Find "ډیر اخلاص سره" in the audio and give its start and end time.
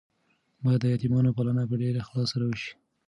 1.81-2.45